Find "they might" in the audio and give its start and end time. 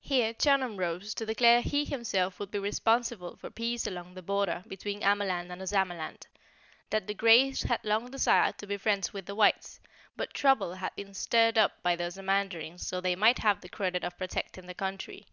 13.02-13.40